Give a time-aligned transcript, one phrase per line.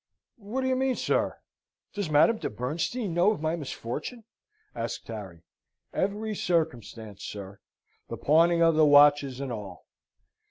[0.37, 1.37] "What do you mean, sir?
[1.93, 4.23] Does Madame de Bernstein know of my misfortune?"
[4.73, 5.43] asked Harry.
[5.93, 7.59] "Every circumstance, sir;
[8.09, 9.85] the pawning the watches, and all."